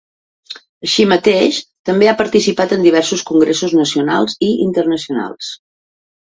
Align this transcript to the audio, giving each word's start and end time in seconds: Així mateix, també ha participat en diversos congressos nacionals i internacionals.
Així 0.87 1.03
mateix, 1.11 1.59
també 1.89 2.09
ha 2.09 2.15
participat 2.23 2.75
en 2.79 2.83
diversos 2.89 3.27
congressos 3.31 3.79
nacionals 3.83 4.39
i 4.51 4.53
internacionals. 4.69 5.55